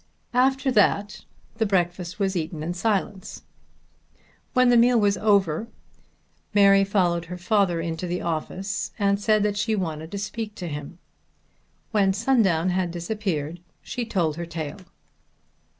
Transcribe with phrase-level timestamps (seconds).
[0.33, 1.25] After that
[1.59, 3.43] the breakfast was eaten in silence.
[4.53, 5.67] When the meal was over
[6.55, 10.67] Mary followed her father into the office and said that she wanted to speak to
[10.67, 10.97] him.
[11.91, 14.79] When Sundown had disappeared she told her tale.